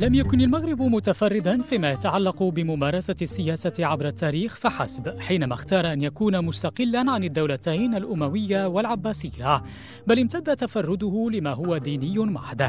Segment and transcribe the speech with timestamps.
[0.00, 6.44] لم يكن المغرب متفردا فيما يتعلق بممارسة السياسة عبر التاريخ فحسب حينما اختار أن يكون
[6.44, 9.62] مستقلا عن الدولتين الأموية والعباسية
[10.06, 12.62] بل امتد تفرده لما هو ديني محض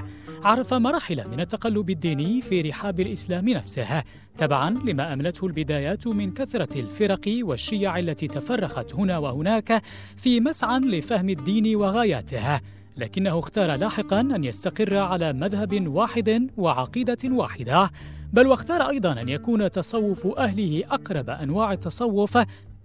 [0.43, 4.03] عرف مراحل من التقلب الديني في رحاب الإسلام نفسه
[4.37, 9.81] تبعا لما أملته البدايات من كثرة الفرق والشيع التي تفرخت هنا وهناك
[10.17, 12.59] في مسعى لفهم الدين وغاياته.
[12.97, 17.91] لكنه اختار لاحقا أن يستقر على مذهب واحد وعقيدة واحدة
[18.33, 22.37] بل واختار أيضا أن يكون تصوف أهله أقرب أنواع التصوف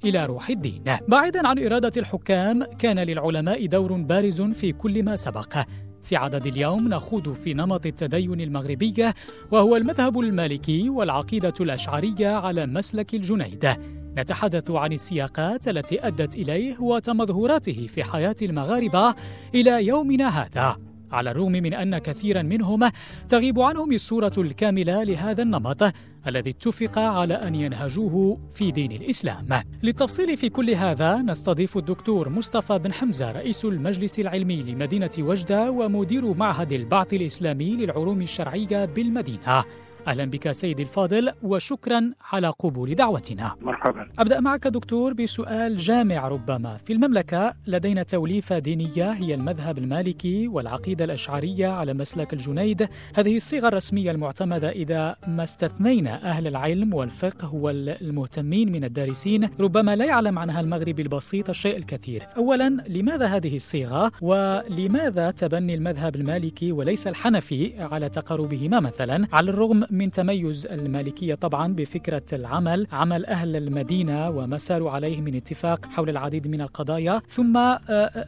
[0.04, 0.84] إلى روح الدين.
[1.08, 5.58] بعيدا عن إرادة الحكام كان للعلماء دور بارز في كل ما سبق.
[6.06, 9.12] في عدد اليوم نخوض في نمط التدين المغربي
[9.50, 13.76] وهو المذهب المالكي والعقيدة الأشعرية على مسلك الجنيد.
[14.18, 19.14] نتحدث عن السياقات التي أدت إليه وتمظهراته في حياة المغاربة
[19.54, 20.76] إلى يومنا هذا
[21.12, 22.90] على الرغم من أن كثيرا منهم
[23.28, 25.82] تغيب عنهم الصورة الكاملة لهذا النمط
[26.26, 29.48] الذي اتفق على أن ينهجوه في دين الإسلام.
[29.82, 36.34] للتفصيل في كل هذا نستضيف الدكتور مصطفى بن حمزة رئيس المجلس العلمي لمدينة وجدة ومدير
[36.34, 39.64] معهد البعث الإسلامي للعلوم الشرعية بالمدينة.
[40.06, 43.54] أهلا بك سيدي الفاضل وشكرا على قبول دعوتنا.
[43.60, 44.08] مرحبا.
[44.18, 51.04] أبدأ معك دكتور بسؤال جامع ربما، في المملكة لدينا توليفة دينية هي المذهب المالكي والعقيدة
[51.04, 58.72] الأشعرية على مسلك الجنيد، هذه الصيغة الرسمية المعتمدة إذا ما استثنينا أهل العلم والفقه والمهتمين
[58.72, 62.22] من الدارسين، ربما لا يعلم عنها المغرب البسيط الشيء الكثير.
[62.36, 69.84] اولا لماذا هذه الصيغة؟ ولماذا تبني المذهب المالكي وليس الحنفي على تقاربهما مثلا؟ على الرغم
[69.96, 76.10] من تميز المالكية طبعا بفكرة العمل عمل أهل المدينة وما ساروا عليه من اتفاق حول
[76.10, 77.22] العديد من القضايا.
[77.28, 77.58] ثم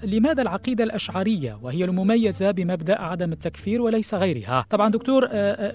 [0.05, 4.66] لماذا العقيدة الأشعرية؟ وهي المميزة بمبدأ عدم التكفير وليس غيرها.
[4.70, 5.24] طبعا دكتور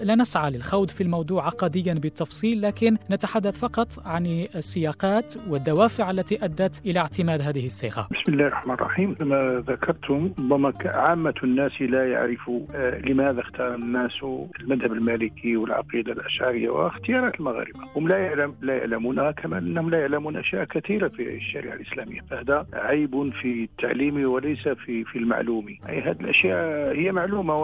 [0.02, 6.82] لا نسعى للخوض في الموضوع عقديا بالتفصيل لكن نتحدث فقط عن السياقات والدوافع التي أدت
[6.86, 8.08] إلى اعتماد هذه الصيغة.
[8.10, 9.14] بسم الله الرحمن الرحيم.
[9.14, 12.60] كما ذكرتم ربما عامة الناس لا يعرفوا
[13.04, 14.12] لماذا اختار الناس
[14.60, 17.80] المذهب المالكي والعقيدة العقيده الأشعرية واختيارات المغاربة.
[17.96, 22.20] هم لا يعلم لا يعلمونها كما أنهم لا يعلمون أشياء كثيرة في الشريعة الإسلامية.
[22.30, 25.66] فهذا عيب في التعليم وليس في في المعلوم.
[25.88, 27.54] أي هذه الأشياء هي معلومة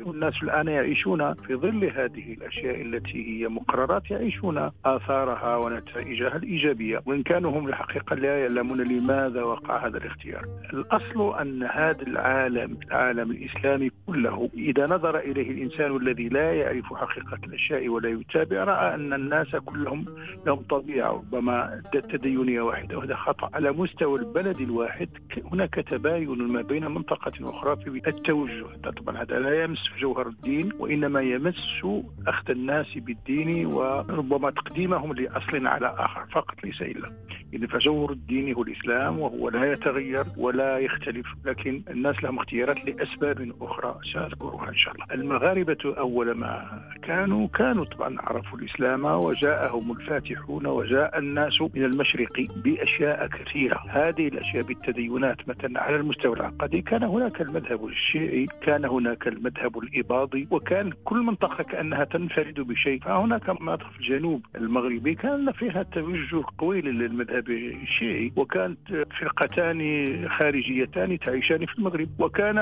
[0.00, 7.02] والناس الآن يعيشون في ظل هذه الأشياء التي هي مقررات يعيشون آثارها ونتائجها الإيجابية.
[7.06, 10.44] وإن كانوا هم الحقيقة لا يعلمون لماذا وقع هذا الاختيار.
[10.72, 17.38] الأصل أن هذا العالم العالم الإسلامي كله إذا نظر إليه الإنسان الذي لا يعرف حقيقة
[17.60, 20.04] الاشياء ولا يتابع رأى أن الناس كلهم
[20.46, 23.50] لهم طبيعة ربما تدينيه واحدة وهذا خطأ.
[23.54, 25.08] على مستوى البلد الواحد
[25.52, 28.66] هناك تباين ما بين منطقة وأخرى في التوجه.
[28.96, 31.84] طبعا هذا لا يمس جوهر الدين وإنما يمس
[32.26, 37.12] أخذ الناس بالدين وربما تقديمهم لأصل على آخر فقط ليس إلا.
[37.52, 43.52] اذا فجوهر الدين هو الإسلام وهو لا يتغير ولا يختلف لكن الناس لهم اختيارات لأسباب
[43.60, 45.06] أخرى سأذكرها إن شاء الله.
[45.12, 53.26] المغاربة أول ما كانوا كانوا طبعا عرفوا الإسلام وجاءهم الفاتحون وجاء الناس من المشرق بأشياء
[53.26, 53.84] كثيرة.
[53.88, 60.48] هذه الأشياء بالتدينات مثلا على المستوى العقدي كان هناك المذهب الشيعي كان هناك المذهب الإباضي
[60.50, 63.00] وكان كل منطقة كأنها تنفرد بشيء.
[63.00, 68.78] فهناك مناطق في الجنوب المغربي كان فيها توجه قوي للمذهب الشيعي وكانت
[69.20, 69.80] فرقتان
[70.28, 72.08] خارجيتان تعيشان في المغرب.
[72.18, 72.58] وكان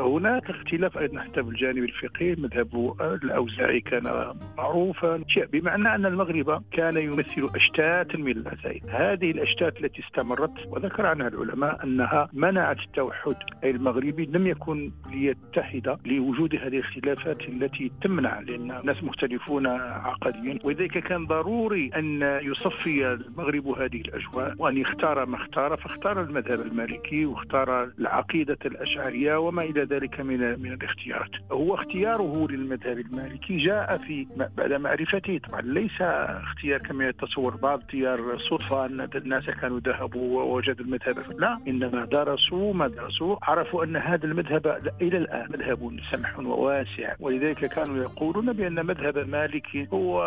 [0.00, 0.98] هناك اختلاف.
[0.98, 5.24] أيضا حتى في الجانب الفقهي مذهب الأوزاعي كان معروفا.
[5.52, 11.84] بمعنى أن المغرب كان يمثل أشتات من المذاهب هذه الأشتات التي استمرت وذكر عنها العلماء
[11.84, 13.36] أنها منعت التوحد.
[13.64, 20.98] أي المغربي لم يكن ليتحد لوجود هذه الاختلافات التي تمنع لأن الناس مختلفون عقديا ولذلك
[20.98, 27.90] كان ضروري أن يصفي المغرب هذه الأجواء وأن يختار ما اختار فاختار المذهب المالكي واختار
[27.98, 31.30] العقيدة الأشعرية وما إلى ذلك من من الاختيارات.
[31.52, 35.38] هو اختياره للمذهب المالكي جاء في بعد معرفته.
[35.38, 41.40] طبعا ليس اختيار كما يتصور بعض اختيار صدفة أن الناس كانوا ذهبوا ووجدوا المذهب.
[41.40, 47.14] لا إنما درسوا ما درسوا عرفوا أن هذا المذهب إلى الآن مذهب سمح وواسع.
[47.20, 50.22] ولذلك كانوا يقولون بأن مذهب مالكي هو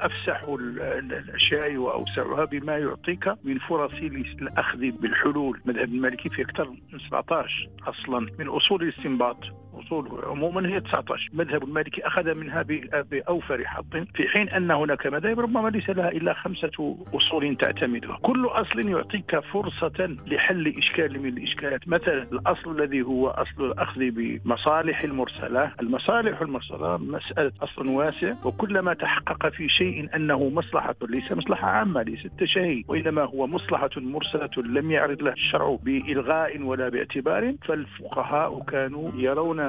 [0.00, 5.60] أفسح الأشياء وأوسعها بما يعطيك من فرص الاخذ بالحلول.
[5.66, 9.36] المذهب المالكي في أكثر من 17 أصلا من أصول الاستنباط.
[9.76, 12.64] الاصول عموما هي 19 المذهب المالكي أخذ منها
[13.10, 13.84] بأوفر حظ
[14.14, 18.18] في حين أن هناك مذاهب ربما ليس لها إلا خمسة أصول تعتمدها.
[18.22, 21.88] كل أصل يعطيك فرصة لحل إشكال من الإشكالات.
[21.88, 25.72] مثلا الأصل الذي هو أصل الأخذ بمصالح المرسلة.
[25.80, 32.26] المصالح المرسلة مسألة أصل واسع وكلما تحقق في شيء أنه مصلحة ليس مصلحة عامة ليس
[32.38, 37.54] تشهي وإنما هو مصلحة مرسلة لم يعرض لها الشرع بإلغاء ولا باعتبار.
[37.64, 39.60] فالفقهاء كانوا يرون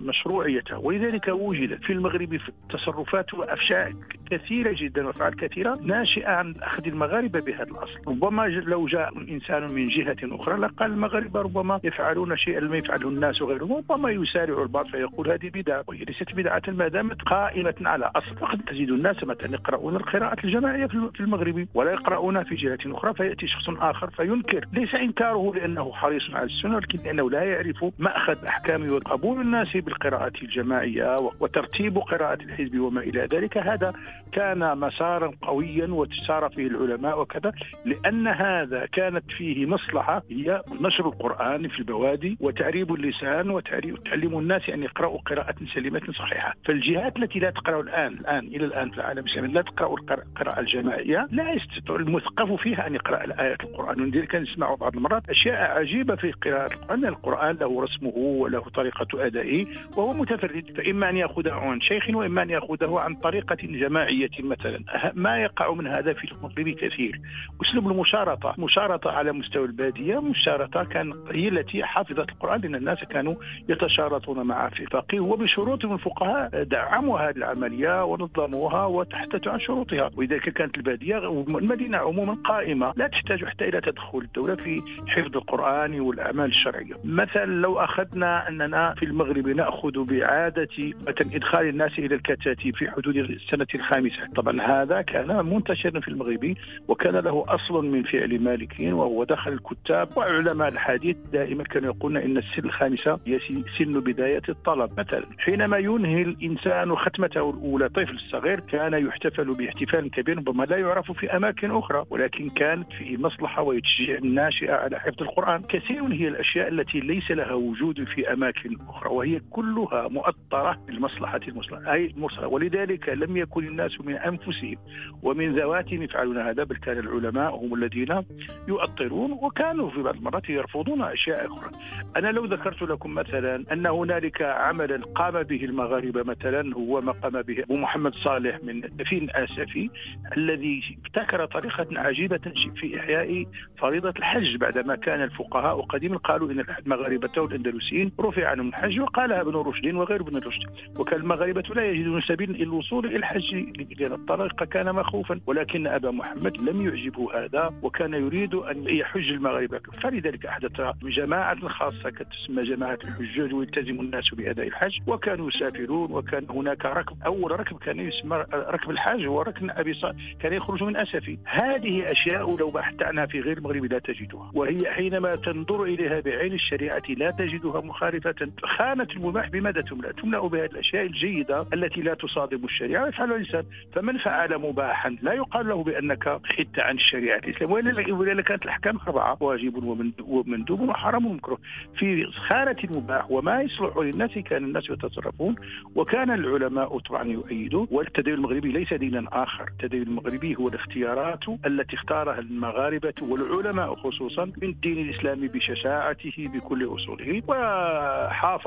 [0.00, 0.78] مشروعيته.
[0.78, 2.38] ولذلك وجدت في المغرب
[2.70, 3.92] تصرفات وأفشاء
[4.30, 7.98] كثيرة جدا وأفعال كثيرة ناشئة عن أخذ المغاربة بهذا الأصل.
[8.06, 13.42] ربما لو جاء انسان من جهة أخرى لقال المغاربة ربما يفعلون شيئا لم يفعله الناس
[13.42, 18.36] وغيرهم ربما يسارع البعض فيقول هذه بدعة وهي ليست بدعة ما دامت قائمة على أصل.
[18.36, 23.46] فقد تجد الناس مثلا يقرؤون القراءه الجماعية في المغرب ولا يقرؤونها في جهة أخرى فيأتي
[23.46, 24.68] شخص آخر فينكر.
[24.72, 30.32] ليس إنكاره لأنه حريص على السنة ولكن لأنه لا يعرف مأخذ احكام وقبول الناس بالقراءة
[30.42, 33.58] الجماعية وترتيب قراءة الحزب وما إلى ذلك.
[33.58, 33.92] هذا
[34.32, 37.52] كان مسارا قويا وتسار فيه العلماء وكذا
[37.84, 44.82] لأن هذا كانت فيه مصلحة هي نشر القرآن في البوادي وتعريب اللسان وتعليم الناس أن
[44.82, 46.54] يقرأوا قراءة سليمة صحيحة.
[46.64, 51.28] فالجهات التي لا تقرأ الآن الآن إلى الآن في العالم الاسلامي لا تقرأ القراءه الجماعية
[51.30, 54.00] لا يستطيع المثقف فيها أن يقرأ الآيات القرآن.
[54.00, 57.04] ولذلك نسمع بعض المرات أشياء عجيبة في قراءة القرآن.
[57.04, 59.66] القران له رسمه وله طريقة ادائه
[59.96, 64.78] وهو متفرد فإما أن يأخذه عن شيخ وإما أن يأخذه عن طريقة جماعية مثلا.
[65.14, 67.20] ما يقع من هذا في المغرب كثير.
[67.62, 73.34] أسلوب المشارطة مشارطة على مستوى البادية مشارطة كان هي التي حافظت القرآن لأن الناس كانوا
[73.68, 80.10] يتشارطون مع في الفقيه وبشروط من الفقهاء دعموا هذه العملية ونظموها وتحدثوا عن شروطها.
[80.16, 86.00] ولذلك كانت البادية والمدينة عموما قائمة لا تحتاج حتى إلى تدخل الدولة في حفظ القرآن
[86.00, 86.94] والأعمال الشرعية.
[87.04, 93.16] مثلا لو أخذنا أننا في المغرب نأخذ بعادة مثلا إدخال الناس إلى الكتاتيب في حدود
[93.16, 94.26] السنة الخامسة.
[94.36, 96.54] طبعا هذا كان منتشرا في المغرب
[96.88, 102.36] وكان له أصل من فعل مالكين وهو دخل الكتاب وعلماء الحديث دائما كانوا يقولون إن
[102.36, 103.38] السن الخامسة هي
[103.78, 105.00] سن بداية الطلب.
[105.00, 111.12] مثلا حينما ينهي الإنسان ختمته الأولى طفل صغير كان يحتفل باحتفال كبير ربما لا يعرف
[111.12, 115.62] في أماكن أخرى ولكن كانت فيه مصلحة ويتشجيع الناشئه على حفظ القرآن.
[115.62, 119.10] كثير هي الأشياء التي ليس لها وجود في أماكن أخرى.
[119.14, 122.46] وهي كلها مؤطرة بالمصلحه المصلحة أي المرسلة.
[122.46, 124.76] ولذلك لم يكن الناس من أنفسهم
[125.22, 128.24] ومن ذواتهم يفعلون هذا بل كان العلماء هم الذين
[128.68, 131.70] يؤطرون وكانوا في بعض المرات يرفضون أشياء أخرى.
[132.16, 137.42] أنا لو ذكرت لكم مثلا أن هنالك عملا قام به المغاربة مثلا هو ما قام
[137.42, 139.90] به أبو محمد صالح من دفين اسفي
[140.36, 142.40] الذي ابتكر طريقة عجيبة
[142.76, 143.46] في إحياء
[143.78, 144.56] فريضة الحج.
[144.56, 150.20] بعدما كان الفقهاء قديما قالوا إن المغاربة والأندلسيين رفع عنهم الحج وقالها ابن رشد وغير
[150.20, 150.62] ابن رشد.
[150.98, 153.54] وكان المغاربة لا يجدون سبيل إلى الوصول إلى الحج
[153.98, 159.80] لأن الطريق كان مخوفا ولكن أبا محمد لم يعجبه هذا وكان يريد أن يحج المغاربة.
[160.02, 166.84] فلذلك أحدث جماعة خاصة تسمى جماعة الحجاج ويلتزم الناس بأداء الحج وكانوا يسافرون وكان هناك
[166.84, 171.38] ركب أول ركب كان يسمى ركب الحاج هو ركن أبي صالح كان يخرج من أسفي.
[171.44, 174.50] هذه أشياء لو بحثت عنها في غير المغرب لا تجدها.
[174.54, 178.34] وهي حينما تنظر إليها بعين الشريعة لا تجدها مخالفة.
[178.84, 183.06] خانه المباح بماذا تملا؟ تملا بهذه الأشياء الجيدة التي لا تصادم الشريعة.
[183.06, 188.64] يفعلها الانسان فمن فعل مباحا لا يقال له بأنك خدت عن الشريعة الاسلاميه وإلا كانت
[188.64, 189.84] الأحكام اربعه واجب
[190.28, 191.58] ومندوب وحرام ومكروه.
[191.98, 195.54] في خانة المباح وما يصلح للناس كان الناس يتصرفون
[195.94, 202.38] وكان العلماء طبعا يؤيدون والتدين المغربي ليس دينا آخر، التدين المغربي هو الاختيارات التي اختارها
[202.38, 207.42] المغاربة والعلماء خصوصا من الدين الإسلامي بشجاعته بكل أصوله.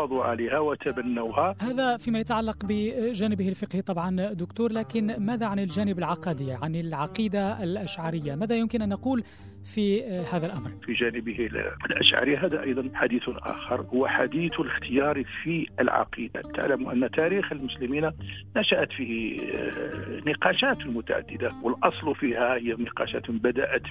[0.07, 1.55] وحافظوا عليها وتبنوها.
[1.59, 8.35] هذا فيما يتعلق بجانبه الفقهي طبعا دكتور لكن ماذا عن الجانب العقدي عن العقيدة الأشعرية؟
[8.35, 9.23] ماذا يمكن أن نقول
[9.65, 11.49] في هذا الأمر؟ في جانبه
[11.85, 18.11] الاشعري هذا أيضا حديث آخر هو حديث الاختيار في العقيدة، تعلم أن تاريخ المسلمين
[18.57, 19.41] نشأت فيه
[20.27, 23.83] نقاشات متعددة والأصل فيها هي نقاشات بدأت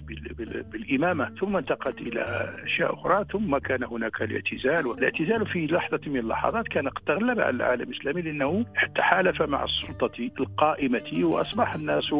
[0.72, 6.68] بالإمامة ثم انتقلت إلى أشياء أخرى ثم كان هناك الاعتزال والاعتزال في لحظة من اللحظات
[6.68, 12.14] كان قد تغلب على العالم الإسلامي لأنه تحالف مع السلطة القائمة وأصبح الناس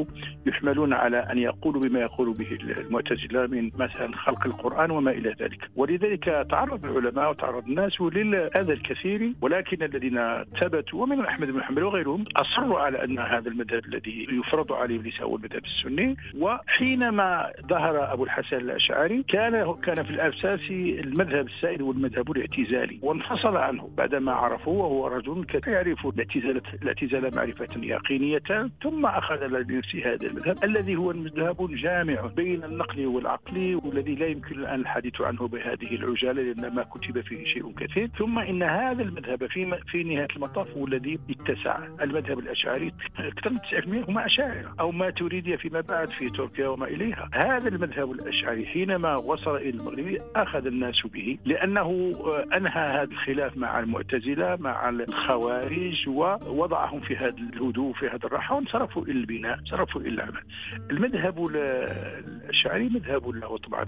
[0.46, 5.34] يحملون على أن يقولوا بما يقول به المعتزلة العزلة من مثلا خلق القرآن وما إلى
[5.40, 5.70] ذلك.
[5.76, 12.24] ولذلك تعرض العلماء وتعرض الناس للأذى الكثير ولكن الذين ثبتوا ومن أحمد بن حنبل وغيرهم
[12.36, 16.16] أصروا على أن هذا المذهب الذي يفرض عليه ليس هو المذهب السني.
[16.38, 23.56] وحينما ظهر أبو الحسن الأشعري كان كان في الأساس المذهب السائد هو المذهب الاعتزالي وانفصل
[23.56, 23.90] عنه.
[23.96, 30.96] بعدما عرفوه وهو رجل يعرف الاعتزال الاعتزال معرفة يقينية ثم أخذ لنفسه هذا المذهب الذي
[30.96, 36.74] هو مذهب جامع بين النقل والعقل والذي لا يمكن الآن الحديث عنه بهذه العجالة لأن
[36.74, 38.10] ما كتب فيه شيء كثير.
[38.18, 41.78] ثم إن هذا المذهب في في نهاية المطاف هو الذي اتسع.
[42.00, 44.74] المذهب الأشعري أكثر من 90% هم أشاعرة.
[44.80, 47.28] أو ما تريد فيما بعد في تركيا وما إليها.
[47.32, 52.14] هذا المذهب الأشعري حينما وصل إلى المغرب أخذ الناس به لأنه
[52.56, 59.02] أنهى هذا الخلاف مع المعتزلة مع الخوارج ووضعهم في هذا الهدوء في هذا الراحة وانصرفوا
[59.02, 60.42] إلى البناء صرفوا إلى العمل.
[60.90, 63.86] المذهب الأشعري مذهب له طبعا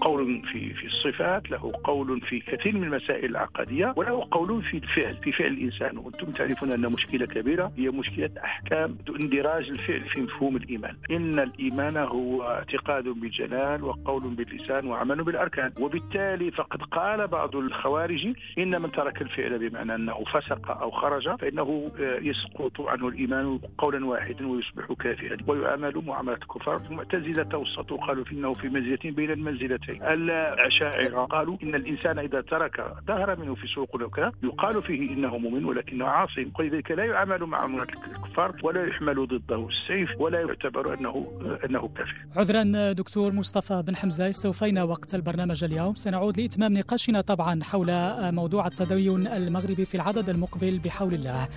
[0.00, 5.16] قول في في الصفات له قول في كثير من المسائل العقدية وله قول في الفعل
[5.16, 5.98] في فعل الإنسان.
[5.98, 10.96] وأنتم تعرفون أن مشكلة كبيرة هي مشكلة أحكام اندراج الفعل في مفهوم الإيمان.
[11.10, 15.72] إن الإيمان هو اعتقاد بالجلال وقول باللسان وعمل بالأركان.
[15.80, 18.26] وبالتالي فقد قال بعض الخوارج
[18.58, 21.90] إن من ترك الفعل بمعنى أنه فسق أو خرج فإنه
[22.22, 25.36] يسقط عنه الإيمان قولا واحدا ويصبح كافرا.
[25.46, 30.02] ويعامل معاملة الكفار المعتزلة توسطوا قالوا إنه في منزلة بين المنزلتين.
[30.02, 35.64] الأشاعرة قالوا إن الإنسان إذا ترك ظهر منه في سوق وكذا يقال فيه إنه مؤمن
[35.64, 36.48] ولكنه عاصي.
[36.58, 41.26] ولذلك لا يعامل مع الكفار ولا يحمل ضده السيف ولا يعتبر أنه
[41.64, 42.16] أنه كافر.
[42.36, 45.94] عذرا دكتور مصطفى بن حمزة استوفينا وقت البرنامج اليوم.
[45.94, 47.88] سنعود لإتمام نقاشنا طبعا حول
[48.32, 51.48] موضوع التدين المغربي في العدد المقبل بحول الله.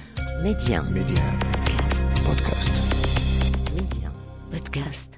[0.44, 1.40] ميديان ميديان
[2.26, 2.74] بودكاست.
[3.76, 4.12] ميديان
[4.52, 5.17] بودكاست.